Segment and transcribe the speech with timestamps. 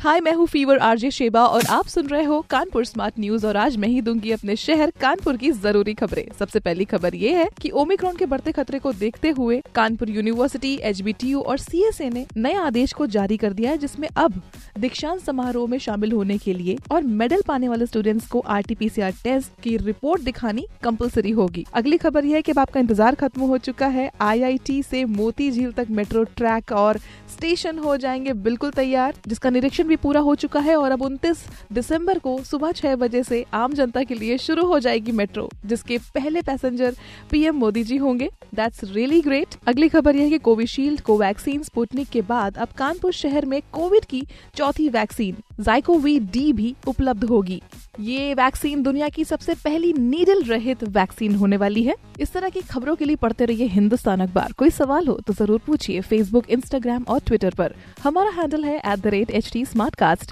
[0.00, 3.56] हाय, मैं हूँ fever RJ Sheba और आप सुन रहे हो कानपुर स्मार्ट न्यूज़ और
[3.56, 7.48] आज मैं ही दूँगी अपने शहर कानपुर की ज़रूरी खबरें। सबसे पहली खबर ये है
[7.60, 12.54] कि ओमिक्रॉन के बढ़ते खतरे को देखते हुए कानपुर यूनिवर्सिटी, एचबीटीयू और सीएसए ने नए
[12.54, 14.40] आदेश को जारी कर दिया है, जिसमें अब
[14.78, 19.62] दीक्षांत समारोह में शामिल होने के लिए और मेडल पाने वाले स्टूडेंट्स को आरटीपीसीआर टेस्ट
[19.62, 23.86] की रिपोर्ट दिखानी कंपलसरी होगी। अगली खबर यह है की आपका इंतज़ार खत्म हो चुका
[23.88, 26.98] है। आईआईटी से मोती झील तक मेट्रो ट्रैक और
[27.30, 31.38] स्टेशन हो जाएँगे बिल्कुल तैयार, जिसका निरीक्षण भी पूरा हो चुका है और अब 29
[31.72, 35.98] दिसंबर को सुबह छह बजे से आम जनता के लिए शुरू हो जाएगी मेट्रो, जिसके
[36.14, 36.96] पहले पैसेंजर
[37.30, 41.62] पीएम मोदी जी होंगे। दैट्स रियली ग्रेट अगली खबर यह है कि कोविशील्ड को वैक्सीन
[41.62, 44.26] स्पुटनिक के बाद अब कानपुर शहर में कोविड की
[44.56, 47.60] चौथी वैक्सीन। जाइकोवी डी भी उपलब्ध होगी।
[48.00, 52.60] ये वैक्सीन दुनिया की सबसे पहली नीडल रहित वैक्सीन होने वाली है। इस तरह की
[52.70, 57.04] खबरों के लिए पढ़ते रहिए हिंदुस्तान अखबार। कोई सवाल हो तो ज़रूर पूछिए फेसबुक इंस्टाग्राम
[57.08, 59.64] और ट्विटर पर। हमारा हैंडल है at the rate H T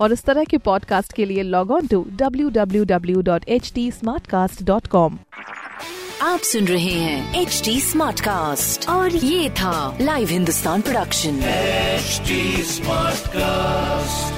[0.00, 3.72] और इस तरह के पॉडकास्ट के लिए log on to W W W dot H
[3.74, 3.90] T
[4.62, 5.18] dot com
[6.22, 11.40] आप सुन रहे हैं एच डी स्मार्ट कास्ट और ये था live Hindustan production
[12.00, 12.36] HD
[12.72, 14.29] Smartcast.